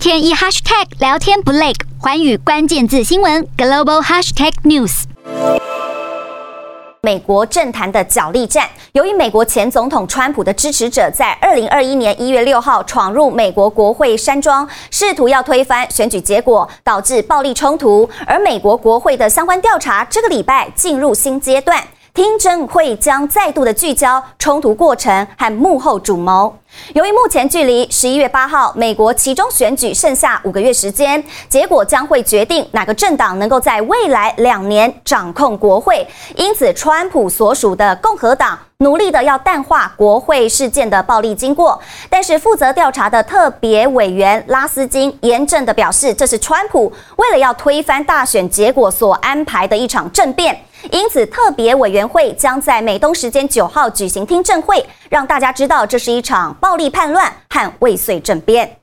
[0.00, 5.02] 天一 hashtag 聊天不累，环宇关键字新闻 global hashtag news。
[7.02, 21.78] 美国政坛的角力战，由于美国前总统川普的支持者在二零二一年一月六号闯入美国国会山庄，试图要推翻选举结果，导致暴力冲突，而美国国会的相关调查这个礼拜进入新阶段。
[22.12, 26.54] 听证会将再度的聚焦冲突过程和幕后主谋。
[26.94, 36.06] 由于目前距离十一月八号美国期中选举剩下五个月时间，结果将会决定哪个政党能够在未来两年掌控国会。
[36.36, 50.60] 因此，川普所属的共和党努力的要淡化国会事件的暴力经过，但是负责调查的特别委员拉斯金严正的表示，这是川普为了要推翻大选结果所安排的一场政变。
[50.90, 58.79] 因此，特别委员会将在美东时间九号举行听证会，让大家知道这是一场暴力叛乱和未遂政变。